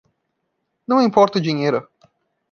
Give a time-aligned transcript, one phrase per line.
[0.87, 1.87] Não importa o dinheiro.